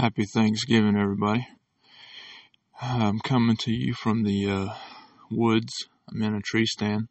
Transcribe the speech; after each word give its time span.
Happy 0.00 0.24
Thanksgiving, 0.24 0.96
everybody. 0.96 1.46
I'm 2.80 3.18
coming 3.18 3.58
to 3.58 3.70
you 3.70 3.92
from 3.92 4.22
the 4.22 4.50
uh, 4.50 4.74
woods. 5.30 5.74
I'm 6.08 6.22
in 6.22 6.34
a 6.34 6.40
tree 6.40 6.64
stand, 6.64 7.08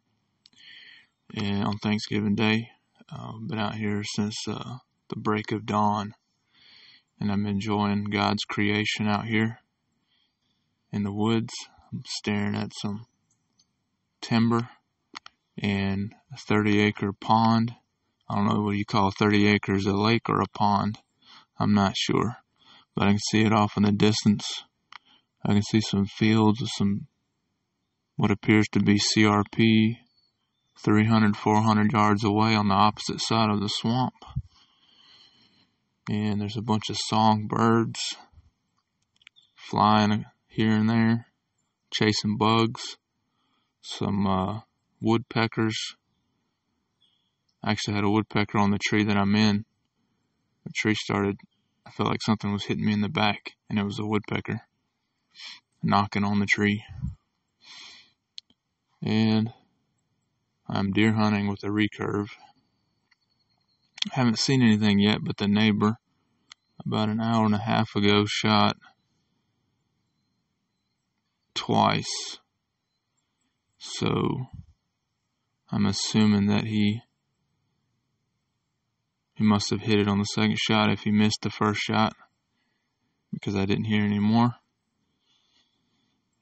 and 1.32 1.62
on 1.62 1.78
Thanksgiving 1.78 2.34
Day, 2.34 2.70
I've 3.08 3.46
been 3.46 3.60
out 3.60 3.76
here 3.76 4.02
since 4.02 4.34
uh, 4.48 4.78
the 5.08 5.14
break 5.14 5.52
of 5.52 5.66
dawn, 5.66 6.14
and 7.20 7.30
I'm 7.30 7.46
enjoying 7.46 8.06
God's 8.06 8.42
creation 8.42 9.06
out 9.06 9.26
here 9.26 9.60
in 10.90 11.04
the 11.04 11.14
woods. 11.14 11.54
I'm 11.92 12.02
staring 12.06 12.56
at 12.56 12.72
some 12.74 13.06
timber 14.20 14.68
and 15.56 16.12
a 16.34 16.36
30 16.36 16.80
acre 16.80 17.12
pond. 17.12 17.72
I 18.28 18.34
don't 18.34 18.48
know 18.48 18.62
what 18.62 18.76
you 18.76 18.84
call 18.84 19.12
30 19.12 19.46
acres, 19.46 19.86
a 19.86 19.92
lake 19.92 20.28
or 20.28 20.40
a 20.40 20.48
pond. 20.48 20.98
I'm 21.56 21.72
not 21.72 21.96
sure 21.96 22.38
but 22.94 23.06
I 23.06 23.10
can 23.10 23.18
see 23.30 23.42
it 23.42 23.52
off 23.52 23.76
in 23.76 23.84
the 23.84 23.92
distance. 23.92 24.64
I 25.44 25.52
can 25.52 25.62
see 25.62 25.80
some 25.80 26.06
fields 26.06 26.60
of 26.60 26.68
some 26.76 27.06
what 28.16 28.30
appears 28.30 28.66
to 28.72 28.80
be 28.80 28.98
CRP 28.98 29.96
300, 30.78 31.36
400 31.36 31.92
yards 31.92 32.22
away 32.22 32.54
on 32.54 32.68
the 32.68 32.74
opposite 32.74 33.20
side 33.20 33.48
of 33.48 33.60
the 33.60 33.68
swamp. 33.68 34.14
And 36.08 36.40
there's 36.40 36.56
a 36.56 36.62
bunch 36.62 36.90
of 36.90 36.98
songbirds 36.98 38.16
flying 39.54 40.26
here 40.48 40.72
and 40.72 40.90
there, 40.90 41.26
chasing 41.92 42.36
bugs, 42.36 42.98
some 43.80 44.26
uh, 44.26 44.60
woodpeckers. 45.00 45.96
I 47.62 47.72
actually 47.72 47.94
had 47.94 48.04
a 48.04 48.10
woodpecker 48.10 48.58
on 48.58 48.70
the 48.70 48.78
tree 48.78 49.04
that 49.04 49.16
I'm 49.16 49.34
in. 49.34 49.64
The 50.64 50.72
tree 50.74 50.94
started 50.94 51.36
I 51.90 51.92
felt 51.92 52.08
like 52.08 52.22
something 52.22 52.52
was 52.52 52.66
hitting 52.66 52.84
me 52.84 52.92
in 52.92 53.00
the 53.00 53.08
back, 53.08 53.54
and 53.68 53.76
it 53.76 53.82
was 53.82 53.98
a 53.98 54.06
woodpecker 54.06 54.60
knocking 55.82 56.22
on 56.22 56.38
the 56.38 56.46
tree. 56.46 56.84
And 59.02 59.52
I'm 60.68 60.92
deer 60.92 61.14
hunting 61.14 61.48
with 61.48 61.64
a 61.64 61.66
recurve. 61.66 62.28
I 64.12 64.14
haven't 64.14 64.38
seen 64.38 64.62
anything 64.62 65.00
yet, 65.00 65.24
but 65.24 65.38
the 65.38 65.48
neighbor 65.48 65.96
about 66.86 67.08
an 67.08 67.20
hour 67.20 67.44
and 67.44 67.56
a 67.56 67.58
half 67.58 67.96
ago 67.96 68.24
shot 68.24 68.76
twice. 71.56 72.38
So 73.78 74.46
I'm 75.72 75.86
assuming 75.86 76.46
that 76.46 76.66
he 76.66 77.02
he 79.40 79.46
must 79.46 79.70
have 79.70 79.80
hit 79.80 79.98
it 79.98 80.06
on 80.06 80.18
the 80.18 80.24
second 80.24 80.58
shot 80.58 80.90
if 80.90 81.00
he 81.04 81.10
missed 81.10 81.40
the 81.40 81.48
first 81.48 81.80
shot 81.80 82.14
because 83.32 83.56
I 83.56 83.64
didn't 83.64 83.86
hear 83.86 84.04
any 84.04 84.18
more. 84.18 84.56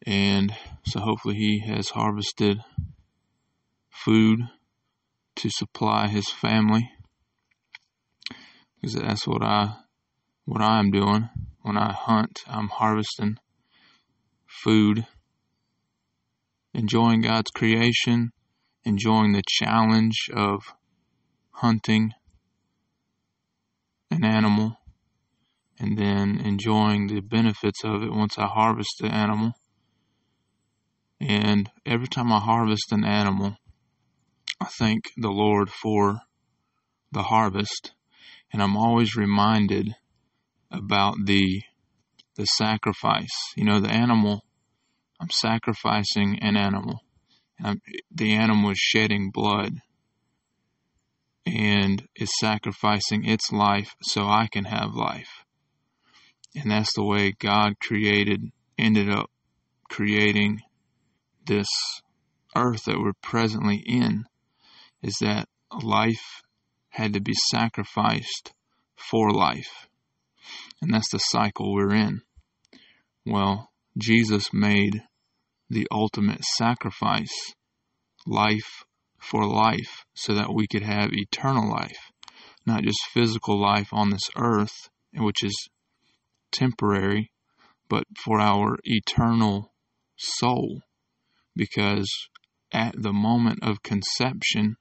And 0.04 0.52
so 0.84 0.98
hopefully 0.98 1.36
he 1.36 1.60
has 1.60 1.90
harvested 1.90 2.58
food 3.88 4.40
to 5.36 5.48
supply 5.48 6.08
his 6.08 6.28
family 6.28 6.90
because 8.74 8.96
that's 8.96 9.28
what 9.28 9.44
I 9.44 9.76
what 10.44 10.60
I'm 10.60 10.90
doing 10.90 11.28
when 11.62 11.78
I 11.78 11.92
hunt. 11.92 12.40
I'm 12.48 12.66
harvesting 12.66 13.38
food, 14.44 15.06
enjoying 16.74 17.20
God's 17.20 17.52
creation, 17.52 18.32
enjoying 18.82 19.34
the 19.34 19.42
challenge 19.46 20.30
of 20.34 20.74
hunting 21.52 22.14
an 24.10 24.24
animal 24.24 24.78
and 25.78 25.96
then 25.96 26.40
enjoying 26.44 27.06
the 27.06 27.20
benefits 27.20 27.84
of 27.84 28.02
it 28.02 28.12
once 28.12 28.38
I 28.38 28.46
harvest 28.46 28.96
the 29.00 29.08
animal. 29.08 29.52
And 31.20 31.70
every 31.86 32.08
time 32.08 32.32
I 32.32 32.40
harvest 32.40 32.92
an 32.92 33.04
animal, 33.04 33.56
I 34.60 34.66
thank 34.66 35.10
the 35.16 35.30
Lord 35.30 35.70
for 35.70 36.20
the 37.12 37.22
harvest. 37.22 37.92
And 38.52 38.62
I'm 38.62 38.76
always 38.76 39.16
reminded 39.16 39.94
about 40.70 41.16
the 41.24 41.62
the 42.36 42.46
sacrifice. 42.46 43.52
You 43.56 43.64
know, 43.64 43.80
the 43.80 43.90
animal, 43.90 44.44
I'm 45.20 45.30
sacrificing 45.30 46.38
an 46.40 46.56
animal. 46.56 47.00
And 47.58 47.66
I'm, 47.66 47.80
the 48.12 48.32
animal 48.32 48.70
is 48.70 48.78
shedding 48.78 49.30
blood 49.32 49.80
and 51.48 52.06
is 52.16 52.30
sacrificing 52.38 53.24
its 53.24 53.50
life 53.52 53.94
so 54.02 54.22
I 54.26 54.48
can 54.50 54.64
have 54.64 54.94
life. 54.94 55.44
And 56.54 56.70
that's 56.70 56.92
the 56.94 57.04
way 57.04 57.32
God 57.32 57.74
created, 57.80 58.50
ended 58.76 59.10
up 59.10 59.30
creating 59.88 60.60
this 61.46 61.68
earth 62.56 62.84
that 62.84 62.98
we're 62.98 63.12
presently 63.22 63.82
in, 63.86 64.24
is 65.02 65.16
that 65.20 65.48
life 65.82 66.42
had 66.90 67.12
to 67.14 67.20
be 67.20 67.34
sacrificed 67.50 68.52
for 68.96 69.30
life. 69.30 69.88
And 70.82 70.92
that's 70.92 71.10
the 71.10 71.18
cycle 71.18 71.72
we're 71.72 71.94
in. 71.94 72.22
Well, 73.24 73.70
Jesus 73.96 74.52
made 74.52 75.02
the 75.70 75.86
ultimate 75.90 76.44
sacrifice, 76.56 77.54
life 78.26 78.84
for 79.30 79.46
life 79.46 80.04
so 80.14 80.34
that 80.34 80.54
we 80.54 80.66
could 80.66 80.82
have 80.82 81.10
eternal 81.12 81.70
life, 81.70 82.12
not 82.66 82.82
just 82.82 82.98
physical 83.12 83.60
life 83.60 83.88
on 83.92 84.10
this 84.10 84.30
earth, 84.36 84.88
which 85.14 85.42
is 85.42 85.68
temporary, 86.50 87.30
but 87.88 88.04
for 88.16 88.40
our 88.40 88.78
eternal 88.84 89.72
soul. 90.16 90.80
Because 91.54 92.10
at 92.72 92.94
the 93.00 93.12
moment 93.12 93.60
of 93.62 93.82
conception, 93.82 94.76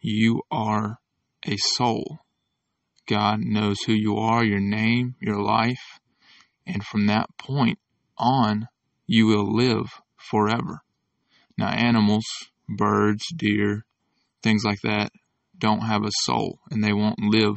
you 0.00 0.42
are 0.50 0.98
a 1.46 1.56
soul. 1.56 2.20
God 3.06 3.40
knows 3.40 3.82
who 3.82 3.92
you 3.92 4.16
are, 4.16 4.44
your 4.44 4.60
name, 4.60 5.16
your 5.20 5.40
life, 5.40 6.00
and 6.66 6.84
from 6.84 7.06
that 7.06 7.26
point 7.38 7.78
on, 8.16 8.68
you 9.06 9.26
will 9.26 9.52
live 9.52 10.00
forever. 10.16 10.82
Now, 11.58 11.68
animals 11.68 12.24
birds, 12.76 13.24
deer, 13.34 13.84
things 14.42 14.64
like 14.64 14.80
that 14.82 15.10
don't 15.58 15.80
have 15.80 16.04
a 16.04 16.10
soul 16.22 16.58
and 16.70 16.82
they 16.82 16.92
won't 16.92 17.20
live 17.20 17.56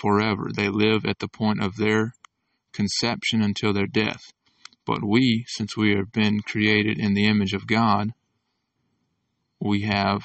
forever. 0.00 0.50
They 0.54 0.68
live 0.68 1.04
at 1.04 1.18
the 1.18 1.28
point 1.28 1.62
of 1.62 1.76
their 1.76 2.14
conception 2.72 3.42
until 3.42 3.72
their 3.72 3.86
death. 3.86 4.20
But 4.86 5.04
we, 5.04 5.44
since 5.48 5.76
we 5.76 5.94
have 5.96 6.12
been 6.12 6.40
created 6.40 6.98
in 6.98 7.14
the 7.14 7.26
image 7.26 7.52
of 7.52 7.66
God, 7.66 8.10
we 9.60 9.82
have 9.82 10.22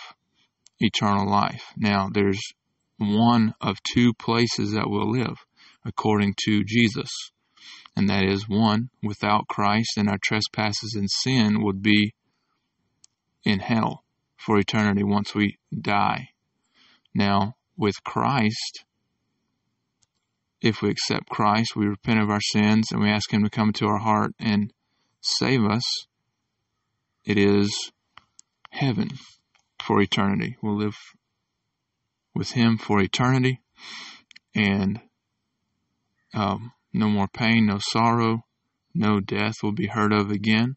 eternal 0.80 1.30
life. 1.30 1.74
Now, 1.78 2.10
there's 2.12 2.42
one 2.98 3.54
of 3.62 3.78
two 3.84 4.14
places 4.14 4.72
that 4.72 4.90
we'll 4.90 5.12
live 5.12 5.38
according 5.86 6.36
to 6.46 6.64
Jesus. 6.64 7.12
And 7.96 8.10
that 8.10 8.24
is 8.24 8.50
one, 8.50 8.90
without 9.02 9.48
Christ 9.48 9.98
and 9.98 10.10
our 10.10 10.20
trespasses 10.22 10.96
and 10.96 11.10
sin 11.10 11.64
would 11.64 11.82
be 11.82 12.14
in 13.46 13.60
hell 13.60 14.04
for 14.36 14.58
eternity 14.60 15.04
once 15.04 15.34
we 15.34 15.58
die. 15.80 16.30
Now, 17.14 17.56
with 17.78 18.04
Christ, 18.04 18.84
if 20.62 20.82
we 20.82 20.90
accept 20.90 21.30
Christ, 21.30 21.76
we 21.76 21.86
repent 21.86 22.20
of 22.20 22.30
our 22.30 22.42
sins 22.42 22.92
and 22.92 23.02
we 23.02 23.10
ask 23.10 23.32
Him 23.32 23.44
to 23.44 23.50
come 23.50 23.70
into 23.70 23.86
our 23.86 24.00
heart 24.00 24.34
and 24.40 24.74
save 25.22 25.64
us, 25.64 25.84
it 27.24 27.38
is 27.38 27.92
heaven 28.72 29.10
for 29.82 30.02
eternity. 30.02 30.58
We'll 30.62 30.78
live 30.78 30.98
with 32.34 32.52
Him 32.52 32.78
for 32.78 33.00
eternity 33.00 33.62
and 34.54 35.00
um, 36.34 36.74
no 36.92 37.08
more 37.10 37.28
pain, 37.28 37.68
no 37.68 37.80
sorrow, 37.80 38.46
no 38.94 39.20
death 39.20 39.56
will 39.62 39.72
be 39.72 39.88
heard 39.88 40.12
of 40.12 40.32
again 40.32 40.76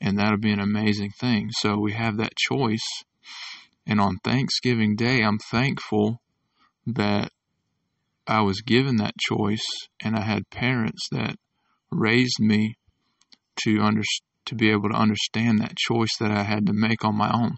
and 0.00 0.18
that'll 0.18 0.38
be 0.38 0.52
an 0.52 0.60
amazing 0.60 1.10
thing. 1.18 1.50
So 1.52 1.76
we 1.76 1.92
have 1.92 2.16
that 2.16 2.36
choice. 2.36 2.86
And 3.86 4.00
on 4.00 4.18
Thanksgiving 4.24 4.96
Day, 4.96 5.22
I'm 5.22 5.38
thankful 5.50 6.20
that 6.86 7.30
I 8.26 8.42
was 8.42 8.60
given 8.60 8.96
that 8.96 9.18
choice 9.18 9.66
and 10.02 10.16
I 10.16 10.22
had 10.22 10.50
parents 10.50 11.02
that 11.10 11.36
raised 11.90 12.38
me 12.40 12.76
to 13.64 13.80
under, 13.80 14.02
to 14.46 14.54
be 14.54 14.70
able 14.70 14.90
to 14.90 14.94
understand 14.96 15.60
that 15.60 15.76
choice 15.76 16.16
that 16.20 16.30
I 16.30 16.44
had 16.44 16.66
to 16.66 16.72
make 16.72 17.04
on 17.04 17.16
my 17.16 17.30
own 17.32 17.56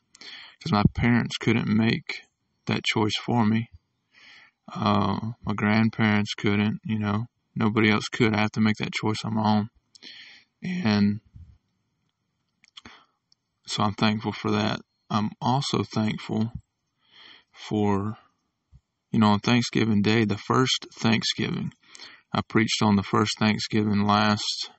because 0.58 0.72
my 0.72 0.84
parents 0.94 1.36
couldn't 1.38 1.68
make 1.68 2.22
that 2.66 2.84
choice 2.84 3.16
for 3.24 3.44
me. 3.44 3.68
Uh, 4.72 5.32
my 5.44 5.52
grandparents 5.54 6.34
couldn't, 6.34 6.80
you 6.84 6.98
know, 6.98 7.26
nobody 7.54 7.90
else 7.90 8.08
could. 8.08 8.34
I 8.34 8.40
have 8.40 8.52
to 8.52 8.60
make 8.60 8.76
that 8.76 8.92
choice 8.92 9.18
on 9.24 9.34
my 9.34 9.58
own. 9.58 9.68
And 10.62 11.20
so 13.72 13.82
I'm 13.82 13.94
thankful 13.94 14.32
for 14.32 14.50
that. 14.50 14.80
I'm 15.08 15.30
also 15.40 15.82
thankful 15.82 16.52
for, 17.52 18.18
you 19.10 19.18
know, 19.18 19.28
on 19.28 19.38
Thanksgiving 19.38 20.02
Day, 20.02 20.26
the 20.26 20.36
first 20.36 20.88
Thanksgiving, 20.98 21.72
I 22.34 22.42
preached 22.42 22.82
on 22.82 22.96
the 22.96 23.02
first 23.02 23.38
Thanksgiving 23.38 24.04
last 24.04 24.70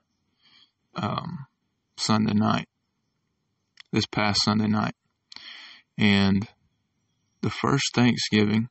um, 0.95 1.47
Sunday 1.97 2.33
night, 2.35 2.67
this 3.91 4.05
past 4.05 4.43
Sunday 4.43 4.67
night. 4.67 4.93
And 5.97 6.47
the 7.41 7.49
first 7.49 7.95
Thanksgiving 7.95 8.69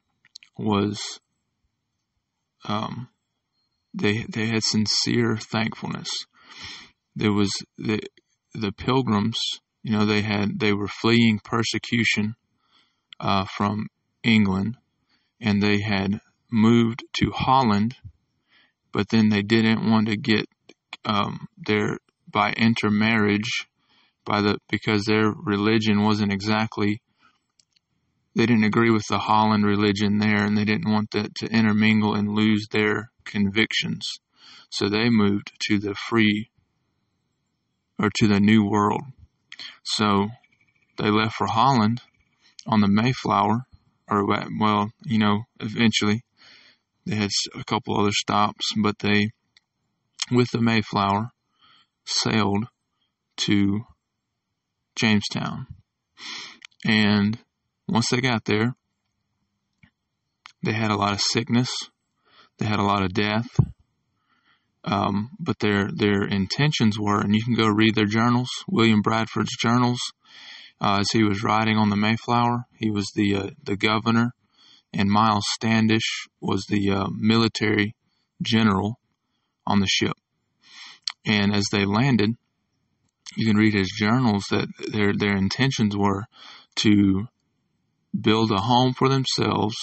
was 0.56 1.18
um, 2.64 3.08
they 3.92 4.24
they 4.28 4.46
had 4.46 4.62
sincere 4.62 5.36
thankfulness. 5.36 6.26
There 7.16 7.32
was 7.32 7.50
the 7.76 7.98
the 8.54 8.70
pilgrims, 8.70 9.38
you 9.82 9.92
know, 9.92 10.06
they 10.06 10.22
had 10.22 10.58
they 10.58 10.72
were 10.72 10.88
fleeing 10.88 11.40
persecution 11.42 12.34
uh, 13.20 13.44
from 13.44 13.88
England, 14.22 14.76
and 15.40 15.62
they 15.62 15.80
had 15.80 16.20
moved 16.50 17.04
to 17.14 17.30
Holland, 17.30 17.96
but 18.92 19.08
then 19.08 19.28
they 19.28 19.42
didn't 19.42 19.90
want 19.90 20.08
to 20.08 20.16
get 20.16 20.46
um, 21.04 21.48
their 21.56 21.98
by 22.30 22.52
intermarriage 22.52 23.66
by 24.24 24.40
the 24.40 24.58
because 24.68 25.04
their 25.04 25.30
religion 25.30 26.02
wasn't 26.02 26.32
exactly 26.32 27.02
they 28.34 28.46
didn't 28.46 28.64
agree 28.64 28.90
with 28.90 29.06
the 29.08 29.18
Holland 29.18 29.64
religion 29.64 30.18
there 30.18 30.44
and 30.44 30.56
they 30.56 30.64
didn't 30.64 30.90
want 30.90 31.10
that 31.10 31.34
to 31.36 31.46
intermingle 31.48 32.14
and 32.14 32.34
lose 32.34 32.66
their 32.70 33.10
convictions. 33.24 34.20
So 34.70 34.88
they 34.88 35.10
moved 35.10 35.52
to 35.68 35.78
the 35.78 35.94
free 35.94 36.50
or 37.98 38.10
to 38.16 38.26
the 38.26 38.40
new 38.40 38.64
world. 38.64 39.02
So 39.82 40.28
they 40.98 41.10
left 41.10 41.34
for 41.34 41.46
Holland 41.46 42.02
on 42.66 42.80
the 42.80 42.88
Mayflower 42.88 43.62
or 44.08 44.26
well, 44.26 44.90
you 45.04 45.18
know, 45.18 45.44
eventually 45.60 46.22
they 47.06 47.16
had 47.16 47.30
a 47.54 47.64
couple 47.64 47.98
other 47.98 48.12
stops, 48.12 48.72
but 48.76 48.98
they 49.00 49.30
with 50.30 50.50
the 50.50 50.60
Mayflower 50.60 51.30
sailed 52.04 52.66
to 53.38 53.80
Jamestown. 54.96 55.66
And 56.84 57.38
once 57.88 58.08
they 58.10 58.20
got 58.20 58.44
there, 58.44 58.74
they 60.62 60.72
had 60.72 60.90
a 60.90 60.96
lot 60.96 61.12
of 61.12 61.20
sickness, 61.20 61.70
they 62.58 62.66
had 62.66 62.78
a 62.78 62.84
lot 62.84 63.02
of 63.02 63.12
death, 63.12 63.48
um, 64.84 65.30
but 65.38 65.58
their 65.60 65.88
their 65.92 66.24
intentions 66.24 66.98
were, 66.98 67.20
and 67.20 67.34
you 67.34 67.42
can 67.44 67.54
go 67.54 67.68
read 67.68 67.94
their 67.94 68.06
journals, 68.06 68.48
William 68.68 69.00
Bradford's 69.00 69.56
journals, 69.60 70.00
uh, 70.80 70.98
as 71.00 71.10
he 71.12 71.22
was 71.22 71.42
riding 71.42 71.76
on 71.76 71.90
the 71.90 71.96
Mayflower. 71.96 72.66
He 72.74 72.90
was 72.90 73.10
the 73.14 73.34
uh, 73.36 73.50
the 73.62 73.76
governor, 73.76 74.34
and 74.92 75.10
Miles 75.10 75.46
Standish 75.50 76.26
was 76.40 76.66
the 76.68 76.90
uh, 76.90 77.06
military 77.12 77.94
general 78.42 78.98
on 79.66 79.80
the 79.80 79.86
ship. 79.86 80.16
And 81.24 81.54
as 81.54 81.66
they 81.70 81.84
landed, 81.84 82.30
you 83.36 83.46
can 83.46 83.56
read 83.56 83.74
his 83.74 83.92
journals 83.96 84.44
that 84.50 84.68
their 84.92 85.12
their 85.16 85.36
intentions 85.36 85.96
were 85.96 86.24
to 86.76 87.28
build 88.18 88.50
a 88.50 88.60
home 88.60 88.92
for 88.92 89.08
themselves 89.08 89.76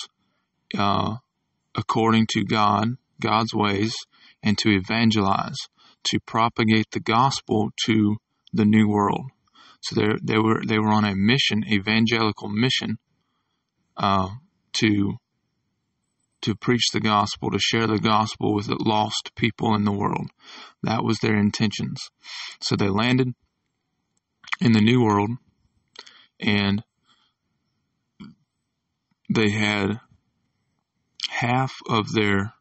uh, 0.77 1.15
according 1.75 2.27
to 2.31 2.43
God, 2.43 2.97
God's 3.19 3.53
ways, 3.53 3.95
and 4.43 4.57
to 4.59 4.69
evangelize, 4.69 5.57
to 6.05 6.19
propagate 6.19 6.87
the 6.91 6.99
gospel 6.99 7.69
to 7.85 8.17
the 8.53 8.65
new 8.65 8.87
world. 8.87 9.31
So 9.81 9.95
they 9.95 10.07
they 10.21 10.39
were 10.39 10.61
they 10.65 10.79
were 10.79 10.91
on 10.91 11.05
a 11.05 11.15
mission, 11.15 11.63
evangelical 11.67 12.49
mission, 12.49 12.97
uh, 13.97 14.29
to 14.73 15.17
to 16.41 16.55
preach 16.55 16.89
the 16.93 17.01
gospel, 17.01 17.51
to 17.51 17.59
share 17.59 17.87
the 17.87 17.99
gospel 17.99 18.53
with 18.53 18.67
the 18.67 18.77
lost 18.79 19.31
people 19.35 19.75
in 19.75 19.83
the 19.83 19.91
world. 19.91 20.29
That 20.83 21.03
was 21.03 21.19
their 21.19 21.35
intentions. 21.35 21.99
So 22.61 22.75
they 22.75 22.89
landed 22.89 23.33
in 24.61 24.71
the 24.71 24.81
new 24.81 25.03
world 25.03 25.31
and 26.39 26.83
they 29.29 29.51
had 29.51 29.99
half 31.29 31.73
of 31.89 32.13
their 32.13 32.53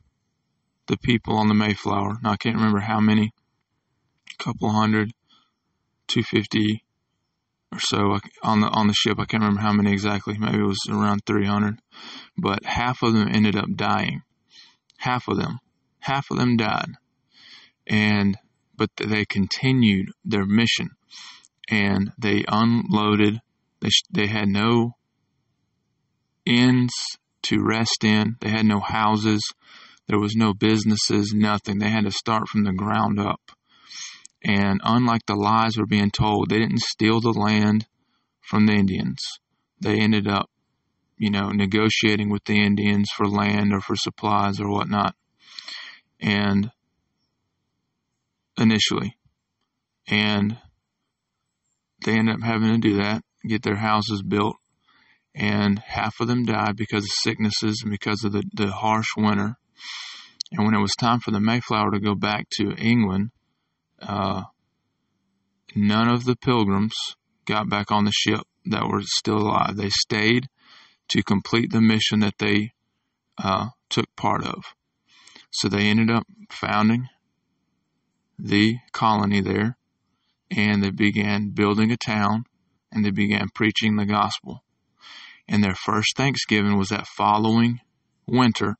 the 0.89 0.97
people 0.99 1.37
on 1.37 1.49
the 1.49 1.55
Mayflower. 1.55 2.17
Now 2.23 2.33
I 2.33 2.37
can't 2.37 2.57
remember 2.57 2.81
how 2.81 3.01
many, 3.01 3.33
a 4.33 4.43
couple 4.43 4.71
hundred, 4.71 5.13
250 6.09 6.83
or 7.73 7.79
so 7.79 8.19
on 8.43 8.61
the 8.61 8.69
on 8.69 8.87
the 8.87 8.95
ship. 8.95 9.19
I 9.19 9.25
can't 9.27 9.43
remember 9.43 9.61
how 9.61 9.73
many 9.73 9.93
exactly. 9.93 10.37
Maybe 10.39 10.59
it 10.59 10.63
was 10.63 10.81
around 10.91 11.23
300, 11.27 11.79
but 12.37 12.65
half 12.65 13.03
of 13.03 13.13
them 13.13 13.29
ended 13.29 13.57
up 13.57 13.75
dying. 13.77 14.23
Half 14.99 15.29
of 15.29 15.37
them, 15.37 15.59
half 16.01 16.31
of 16.31 16.39
them 16.39 16.57
died, 16.57 16.93
and 17.87 18.37
but 18.77 18.91
they 18.97 19.25
continued 19.25 20.11
their 20.25 20.47
mission, 20.47 20.91
and 21.69 22.13
they 22.19 22.45
unloaded. 22.49 23.41
They 23.81 23.91
they 24.11 24.27
had 24.27 24.49
no 24.49 24.95
inns 26.45 26.93
to 27.43 27.63
rest 27.63 28.03
in. 28.03 28.37
They 28.41 28.51
had 28.51 28.67
no 28.67 28.81
houses. 28.81 29.43
There 30.09 30.19
was 30.19 30.35
no 30.35 30.55
businesses, 30.55 31.33
nothing. 31.35 31.79
They 31.79 31.91
had 31.91 32.05
to 32.05 32.11
start 32.11 32.49
from 32.49 32.65
the 32.65 32.73
ground 32.73 33.21
up. 33.21 33.41
And 34.45 34.81
unlike 34.85 35.27
the 35.27 35.35
lies 35.35 35.77
were 35.77 35.87
being 35.87 36.11
told, 36.11 36.49
they 36.49 36.59
didn't 36.59 36.81
steal 36.81 37.21
the 37.21 37.33
land 37.33 37.87
from 38.41 38.67
the 38.67 38.73
Indians. 38.73 39.23
They 39.81 39.99
ended 39.99 40.27
up, 40.27 40.49
you 41.19 41.31
know, 41.31 41.51
negotiating 41.51 42.31
with 42.31 42.45
the 42.45 42.63
Indians 42.63 43.11
for 43.15 43.27
land 43.27 43.73
or 43.73 43.81
for 43.81 43.97
supplies 43.97 44.61
or 44.61 44.71
whatnot. 44.71 45.15
And 46.21 46.71
initially. 48.59 49.17
And 50.09 50.59
they 52.05 52.13
ended 52.13 52.37
up 52.37 52.43
having 52.43 52.73
to 52.73 52.79
do 52.79 52.97
that, 52.97 53.23
get 53.47 53.63
their 53.63 53.77
houses 53.77 54.23
built 54.23 54.57
and 55.39 55.79
half 55.79 56.21
of 56.21 56.27
them 56.27 56.45
died 56.45 56.77
because 56.77 57.05
of 57.05 57.11
sicknesses 57.11 57.81
and 57.83 57.91
because 57.93 58.25
of 58.25 58.33
the, 58.33 58.43
the 58.53 58.73
harsh 58.73 59.17
winter. 59.17 59.57
And 60.53 60.65
when 60.65 60.75
it 60.75 60.81
was 60.81 60.95
time 60.99 61.21
for 61.21 61.31
the 61.31 61.41
Mayflower 61.41 61.91
to 61.91 62.01
go 62.01 62.15
back 62.15 62.49
to 62.59 62.73
England, 62.73 63.31
uh, 64.01 64.45
none 65.75 66.09
of 66.09 66.25
the 66.25 66.37
pilgrims 66.37 66.95
got 67.45 67.69
back 67.69 67.91
on 67.91 68.05
the 68.05 68.13
ship 68.13 68.41
that 68.67 68.89
were 68.89 69.03
still 69.03 69.39
alive. 69.39 69.77
They 69.77 69.91
stayed 69.91 70.49
to 71.09 71.23
complete 71.23 71.71
the 71.71 71.81
mission 71.81 72.21
that 72.21 72.39
they 72.39 72.73
uh, 73.43 73.69
took 73.89 74.07
part 74.17 74.45
of. 74.45 74.65
So 75.51 75.69
they 75.69 75.89
ended 75.89 76.11
up 76.11 76.27
founding 76.51 77.09
the 78.39 78.77
colony 78.93 79.41
there, 79.41 79.77
and 80.51 80.83
they 80.83 80.91
began 80.91 81.51
building 81.51 81.91
a 81.91 81.97
town, 81.97 82.45
and 82.93 83.05
they 83.05 83.11
began 83.11 83.49
preaching 83.55 83.97
the 83.97 84.07
gospel 84.07 84.63
and 85.49 85.65
their 85.65 85.75
first 85.75 86.17
Thanksgiving 86.17 86.77
was 86.77 86.91
that 86.91 87.07
following 87.07 87.81
winter, 88.27 88.77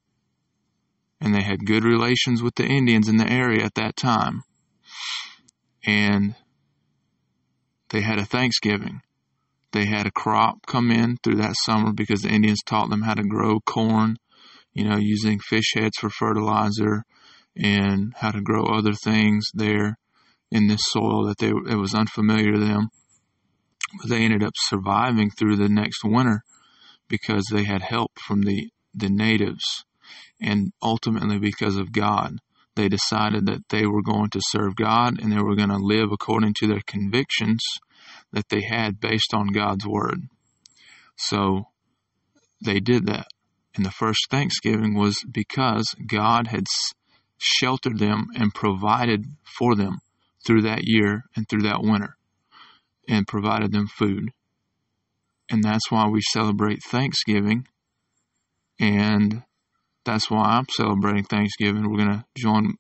and 1.21 1.35
they 1.35 1.43
had 1.43 1.67
good 1.67 1.85
relations 1.85 2.43
with 2.43 2.55
the 2.55 2.67
Indians 2.67 3.09
in 3.09 3.17
the 3.17 3.31
area 3.31 3.65
at 3.65 3.75
that 3.75 3.97
time. 3.97 4.43
And 5.85 6.35
they 7.91 8.03
had 8.03 8.19
a 8.19 8.25
Thanksgiving. 8.25 9.01
They 9.73 9.87
had 9.87 10.07
a 10.07 10.13
crop 10.13 10.67
come 10.67 10.91
in 10.91 11.17
through 11.23 11.37
that 11.37 11.57
summer 11.65 11.93
because 11.93 12.23
the 12.23 12.31
Indians 12.31 12.63
taught 12.65 12.91
them 12.91 13.03
how 13.03 13.15
to 13.15 13.23
grow 13.23 13.61
corn, 13.61 14.17
you 14.73 14.85
know, 14.85 14.97
using 14.97 15.39
fish 15.41 15.73
heads 15.75 15.97
for 15.99 16.11
fertilizer 16.11 17.05
and 17.57 18.13
how 18.17 18.31
to 18.31 18.41
grow 18.41 18.65
other 18.65 18.95
things 18.95 19.47
there 19.53 19.99
in 20.51 20.69
this 20.69 20.81
soil 20.85 21.27
that 21.27 21.39
they 21.39 21.49
it 21.49 21.77
was 21.77 21.95
unfamiliar 21.95 22.53
to 22.53 22.61
them. 22.61 22.89
But 24.01 24.11
they 24.11 24.25
ended 24.25 24.43
up 24.43 24.55
surviving 24.57 25.31
through 25.31 25.57
the 25.57 25.69
next 25.69 26.05
winter 26.05 26.43
because 27.09 27.47
they 27.51 27.65
had 27.65 27.83
help 27.83 28.13
from 28.19 28.43
the, 28.43 28.71
the 28.95 29.09
natives 29.09 29.85
and 30.41 30.73
ultimately 30.83 31.39
because 31.39 31.77
of 31.77 31.93
God. 31.93 32.39
They 32.77 32.89
decided 32.89 33.47
that 33.47 33.69
they 33.71 33.87
were 33.87 34.03
going 34.03 34.31
to 34.31 34.41
serve 34.51 34.77
God 34.77 35.21
and 35.21 35.33
they 35.33 35.43
were 35.43 35.57
going 35.57 35.71
to 35.71 35.79
live 35.79 36.13
according 36.13 36.55
to 36.59 36.69
their 36.69 36.83
convictions 36.87 37.61
that 38.33 38.49
they 38.51 38.63
had 38.63 39.01
based 39.01 39.35
on 39.35 39.49
God's 39.49 39.87
word. 39.87 40.23
So 41.17 41.69
they 42.65 42.79
did 42.79 43.07
that. 43.07 43.27
And 43.75 43.85
the 43.85 43.91
first 43.91 44.31
Thanksgiving 44.31 44.95
was 44.95 45.25
because 45.31 45.95
God 46.07 46.49
had 46.49 46.67
sheltered 47.39 47.99
them 47.99 48.29
and 48.37 48.55
provided 48.55 49.25
for 49.45 49.75
them 49.75 49.99
through 50.47 50.63
that 50.63 50.85
year 50.85 51.25
and 51.37 51.49
through 51.49 51.63
that 51.63 51.83
winter 51.83 52.17
and 53.09 53.27
provided 53.27 53.73
them 53.73 53.87
food 53.89 54.31
and 55.51 55.65
that's 55.65 55.91
why 55.91 56.07
we 56.09 56.21
celebrate 56.21 56.83
Thanksgiving. 56.83 57.67
And 58.79 59.43
that's 60.09 60.31
why 60.31 60.43
I'm 60.43 60.67
celebrating 60.71 61.25
Thanksgiving. 61.25 61.91
We're 61.91 61.99
going 61.99 62.19
to 62.19 62.25
join 62.35 62.75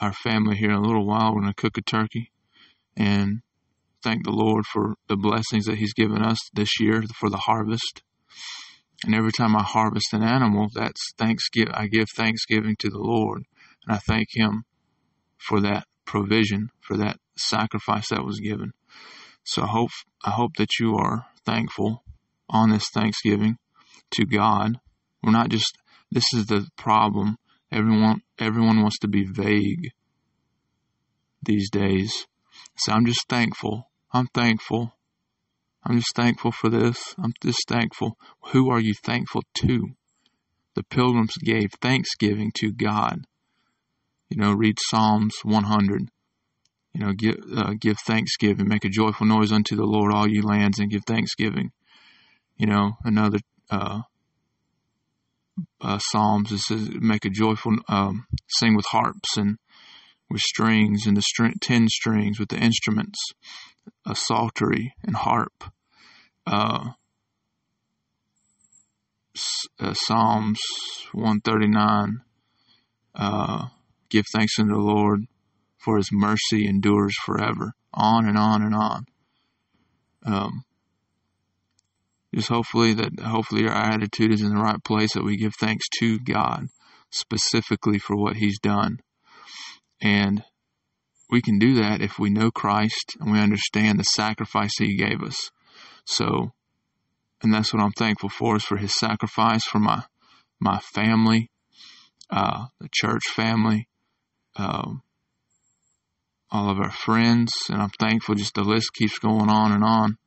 our 0.00 0.12
family 0.12 0.56
here 0.56 0.70
in 0.70 0.76
a 0.76 0.82
little 0.82 1.06
while. 1.06 1.34
We're 1.34 1.40
going 1.40 1.54
to 1.54 1.60
cook 1.60 1.78
a 1.78 1.82
turkey 1.82 2.30
and 2.94 3.40
thank 4.02 4.24
the 4.24 4.32
Lord 4.32 4.66
for 4.66 4.96
the 5.08 5.16
blessings 5.16 5.64
that 5.64 5.78
He's 5.78 5.94
given 5.94 6.22
us 6.22 6.38
this 6.52 6.78
year 6.78 7.02
for 7.18 7.30
the 7.30 7.38
harvest. 7.38 8.02
And 9.04 9.14
every 9.14 9.32
time 9.32 9.56
I 9.56 9.62
harvest 9.62 10.12
an 10.12 10.22
animal, 10.22 10.68
that's 10.74 11.12
Thanksgiving. 11.16 11.72
I 11.74 11.86
give 11.86 12.06
thanksgiving 12.14 12.76
to 12.80 12.90
the 12.90 13.00
Lord 13.00 13.44
And 13.86 13.96
I 13.96 13.98
thank 13.98 14.28
Him 14.34 14.64
for 15.38 15.58
that 15.60 15.86
provision, 16.04 16.68
for 16.82 16.98
that 16.98 17.16
sacrifice 17.36 18.10
that 18.10 18.24
was 18.24 18.40
given. 18.40 18.72
So 19.44 19.62
I 19.62 19.68
hope, 19.68 19.90
I 20.22 20.30
hope 20.30 20.56
that 20.58 20.78
you 20.78 20.96
are 20.96 21.26
thankful 21.46 22.04
on 22.50 22.70
this 22.70 22.88
Thanksgiving 22.92 23.56
to 24.12 24.26
God. 24.26 24.78
We're 25.22 25.32
not 25.32 25.48
just, 25.48 25.78
this 26.12 26.24
is 26.34 26.46
the 26.46 26.68
problem. 26.76 27.38
Everyone, 27.70 28.20
everyone 28.38 28.82
wants 28.82 28.98
to 28.98 29.08
be 29.08 29.24
vague 29.24 29.90
these 31.42 31.70
days. 31.70 32.26
So 32.76 32.92
I'm 32.92 33.06
just 33.06 33.26
thankful. 33.28 33.90
I'm 34.12 34.26
thankful. 34.34 34.92
I'm 35.84 35.96
just 35.96 36.14
thankful 36.14 36.52
for 36.52 36.68
this. 36.68 37.14
I'm 37.18 37.32
just 37.42 37.66
thankful. 37.66 38.18
Who 38.50 38.70
are 38.70 38.78
you 38.78 38.94
thankful 38.94 39.42
to? 39.62 39.88
The 40.74 40.84
pilgrims 40.84 41.36
gave 41.38 41.70
thanksgiving 41.80 42.52
to 42.56 42.72
God. 42.72 43.26
You 44.28 44.36
know, 44.36 44.52
read 44.52 44.76
Psalms 44.80 45.34
100. 45.42 46.08
You 46.94 47.00
know, 47.00 47.12
give, 47.12 47.36
uh, 47.56 47.72
give 47.80 47.98
thanksgiving. 48.06 48.68
Make 48.68 48.84
a 48.84 48.90
joyful 48.90 49.26
noise 49.26 49.50
unto 49.50 49.76
the 49.76 49.84
Lord, 49.84 50.12
all 50.12 50.28
you 50.28 50.42
lands, 50.42 50.78
and 50.78 50.90
give 50.90 51.04
thanksgiving. 51.06 51.72
You 52.58 52.66
know, 52.66 52.92
another 53.02 53.38
uh, 53.70 54.02
uh, 55.80 55.98
Psalms 55.98 56.52
it 56.52 56.58
says, 56.58 56.90
make 57.00 57.24
a 57.24 57.30
joyful, 57.30 57.76
um, 57.88 58.26
sing 58.48 58.74
with 58.74 58.86
harps 58.86 59.36
and 59.36 59.58
with 60.30 60.40
strings 60.40 61.06
and 61.06 61.16
the 61.16 61.52
ten 61.60 61.88
strings 61.88 62.38
with 62.38 62.48
the 62.48 62.56
instruments, 62.56 63.18
a 64.06 64.14
psaltery 64.14 64.94
and 65.02 65.16
harp. 65.16 65.64
Uh, 66.46 66.90
uh, 69.80 69.94
Psalms 69.94 70.60
139. 71.12 72.22
Uh, 73.14 73.68
give 74.08 74.24
thanks 74.32 74.58
unto 74.58 74.72
the 74.72 74.80
Lord, 74.80 75.26
for 75.78 75.96
his 75.96 76.10
mercy 76.12 76.66
endures 76.66 77.14
forever. 77.24 77.72
On 77.92 78.26
and 78.26 78.38
on 78.38 78.62
and 78.62 78.74
on. 78.74 79.04
Um, 80.24 80.64
just 82.34 82.48
hopefully 82.48 82.94
that 82.94 83.20
hopefully 83.20 83.66
our 83.66 83.74
attitude 83.74 84.32
is 84.32 84.42
in 84.42 84.54
the 84.54 84.62
right 84.62 84.82
place 84.84 85.12
that 85.14 85.24
we 85.24 85.36
give 85.36 85.54
thanks 85.54 85.86
to 85.98 86.18
God 86.18 86.66
specifically 87.10 87.98
for 87.98 88.16
what 88.16 88.36
he's 88.36 88.58
done 88.58 88.98
and 90.00 90.42
we 91.32 91.40
can 91.40 91.58
do 91.58 91.74
that 91.76 92.02
if 92.02 92.18
we 92.18 92.28
know 92.28 92.50
Christ 92.50 93.16
and 93.18 93.32
we 93.32 93.40
understand 93.40 93.98
the 93.98 94.04
sacrifice 94.04 94.76
He 94.78 94.96
gave 94.96 95.22
us. 95.22 95.50
So, 96.04 96.52
and 97.42 97.54
that's 97.54 97.72
what 97.72 97.82
I'm 97.82 97.92
thankful 97.92 98.28
for 98.28 98.56
is 98.56 98.64
for 98.64 98.76
His 98.76 98.94
sacrifice 98.94 99.64
for 99.64 99.78
my 99.78 100.04
my 100.60 100.78
family, 100.78 101.50
uh, 102.30 102.66
the 102.80 102.88
church 102.92 103.22
family, 103.34 103.88
um, 104.56 105.02
all 106.50 106.68
of 106.68 106.78
our 106.78 106.92
friends, 106.92 107.52
and 107.70 107.80
I'm 107.80 107.90
thankful. 107.98 108.34
Just 108.34 108.54
the 108.54 108.62
list 108.62 108.92
keeps 108.92 109.18
going 109.18 109.48
on 109.48 109.72
and 109.72 109.82
on, 109.82 110.18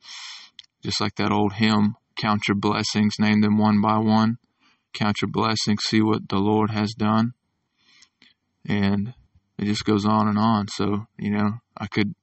just 0.86 1.02
like 1.02 1.16
that 1.16 1.32
old 1.32 1.54
hymn. 1.54 1.96
Count 2.16 2.48
your 2.48 2.56
blessings, 2.56 3.16
name 3.20 3.42
them 3.42 3.58
one 3.58 3.82
by 3.82 3.98
one. 3.98 4.38
Count 4.94 5.18
your 5.22 5.30
blessings, 5.30 5.84
see 5.84 6.02
what 6.02 6.30
the 6.30 6.38
Lord 6.38 6.72
has 6.72 6.94
done, 6.94 7.34
and 8.66 9.14
it 9.58 9.66
just 9.66 9.84
goes 9.84 10.06
on 10.06 10.28
and 10.28 10.38
on. 10.38 10.68
So, 10.70 11.08
you 11.18 11.32
know, 11.32 11.56
I 11.78 11.88
could 11.88 12.14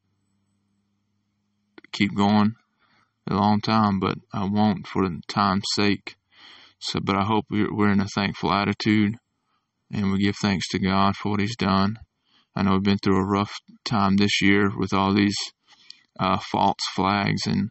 keep 1.92 2.14
going 2.14 2.54
a 3.28 3.34
long 3.34 3.60
time, 3.60 4.00
but 4.00 4.16
I 4.32 4.44
won't 4.44 4.86
for 4.86 5.06
time's 5.28 5.64
sake. 5.74 6.16
So, 6.78 7.00
but 7.00 7.16
I 7.16 7.24
hope 7.24 7.44
we're 7.50 7.92
in 7.92 8.00
a 8.00 8.08
thankful 8.14 8.52
attitude 8.52 9.16
and 9.92 10.10
we 10.10 10.18
give 10.18 10.36
thanks 10.40 10.66
to 10.68 10.78
God 10.78 11.14
for 11.16 11.32
what 11.32 11.40
He's 11.40 11.56
done. 11.56 11.98
I 12.56 12.62
know 12.62 12.72
we've 12.72 12.82
been 12.82 12.98
through 12.98 13.18
a 13.18 13.26
rough 13.26 13.52
time 13.84 14.16
this 14.16 14.40
year 14.40 14.70
with 14.76 14.92
all 14.92 15.14
these 15.14 15.36
uh, 16.18 16.38
false 16.50 16.76
flags 16.94 17.46
and 17.46 17.70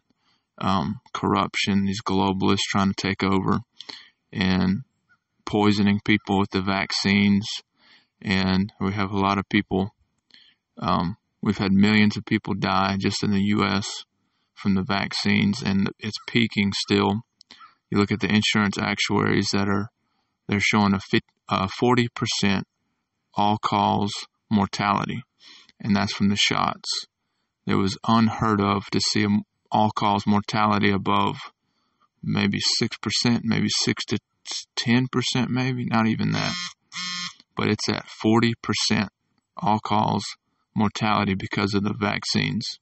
um, 0.58 1.00
corruption, 1.12 1.84
these 1.84 2.02
globalists 2.02 2.68
trying 2.70 2.92
to 2.92 3.02
take 3.02 3.22
over 3.22 3.60
and 4.32 4.82
poisoning 5.44 6.00
people 6.04 6.38
with 6.38 6.50
the 6.50 6.62
vaccines 6.62 7.46
and 8.24 8.72
we 8.80 8.92
have 8.92 9.10
a 9.10 9.18
lot 9.18 9.38
of 9.38 9.48
people. 9.48 9.94
Um, 10.78 11.16
we've 11.42 11.58
had 11.58 11.72
millions 11.72 12.16
of 12.16 12.24
people 12.24 12.54
die 12.54 12.96
just 12.98 13.22
in 13.22 13.32
the 13.32 13.42
U.S. 13.56 14.04
from 14.54 14.74
the 14.74 14.84
vaccines, 14.84 15.62
and 15.62 15.90
it's 15.98 16.18
peaking 16.28 16.72
still. 16.74 17.22
You 17.90 17.98
look 17.98 18.12
at 18.12 18.20
the 18.20 18.32
insurance 18.32 18.78
actuaries 18.78 19.48
that 19.52 19.68
are 19.68 19.88
they're 20.48 20.60
showing 20.60 20.94
a 21.48 21.68
forty 21.68 22.08
percent 22.08 22.66
all 23.34 23.58
cause 23.58 24.12
mortality, 24.50 25.22
and 25.80 25.94
that's 25.94 26.12
from 26.12 26.28
the 26.28 26.36
shots. 26.36 26.88
It 27.66 27.74
was 27.74 27.98
unheard 28.06 28.60
of 28.60 28.86
to 28.90 29.00
see 29.00 29.24
an 29.24 29.42
all 29.72 29.90
cause 29.90 30.26
mortality 30.26 30.92
above 30.92 31.36
maybe 32.22 32.60
six 32.78 32.96
percent, 32.98 33.42
maybe 33.44 33.68
six 33.68 34.04
to 34.04 34.18
ten 34.76 35.08
percent, 35.10 35.50
maybe 35.50 35.84
not 35.86 36.06
even 36.06 36.30
that 36.32 36.54
but 37.56 37.68
it's 37.68 37.88
at 37.88 38.06
40% 38.24 38.54
all 39.56 39.78
cause 39.80 40.24
mortality 40.74 41.34
because 41.34 41.74
of 41.74 41.84
the 41.84 41.94
vaccines. 41.94 42.78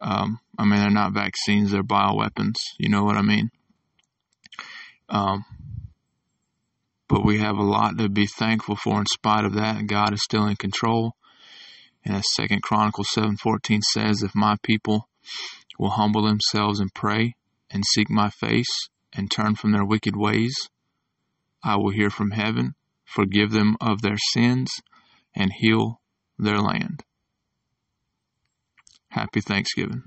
Um, 0.00 0.40
I 0.58 0.64
mean, 0.64 0.80
they're 0.80 0.90
not 0.90 1.12
vaccines, 1.12 1.70
they're 1.70 1.82
bioweapons. 1.82 2.56
You 2.78 2.88
know 2.88 3.04
what 3.04 3.16
I 3.16 3.22
mean? 3.22 3.50
Um, 5.08 5.44
but 7.08 7.24
we 7.24 7.38
have 7.38 7.56
a 7.56 7.62
lot 7.62 7.96
to 7.98 8.08
be 8.08 8.26
thankful 8.26 8.76
for 8.76 8.98
in 8.98 9.06
spite 9.06 9.44
of 9.44 9.54
that. 9.54 9.86
God 9.86 10.12
is 10.12 10.22
still 10.22 10.46
in 10.46 10.56
control. 10.56 11.12
And 12.04 12.16
as 12.16 12.24
Second 12.34 12.62
Chronicles 12.62 13.08
7:14 13.16 13.80
says, 13.82 14.22
if 14.22 14.34
my 14.34 14.56
people 14.62 15.08
will 15.78 15.90
humble 15.90 16.22
themselves 16.22 16.80
and 16.80 16.92
pray 16.94 17.34
and 17.70 17.84
seek 17.84 18.08
my 18.10 18.30
face 18.30 18.88
and 19.12 19.30
turn 19.30 19.54
from 19.54 19.72
their 19.72 19.84
wicked 19.84 20.16
ways, 20.16 20.54
I 21.62 21.76
will 21.76 21.90
hear 21.90 22.10
from 22.10 22.30
heaven 22.32 22.74
forgive 23.06 23.52
them 23.52 23.76
of 23.80 24.02
their 24.02 24.18
sins, 24.32 24.68
and 25.34 25.52
heal 25.52 26.00
their 26.38 26.58
land. 26.58 27.04
Happy 29.08 29.40
Thanksgiving. 29.40 30.02